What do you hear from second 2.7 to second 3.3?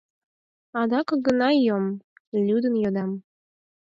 йодам.